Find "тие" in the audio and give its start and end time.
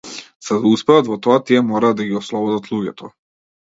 1.49-1.61